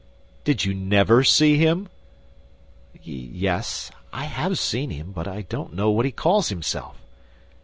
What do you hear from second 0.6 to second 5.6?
you never see him?" "Yes, I have seen him, but I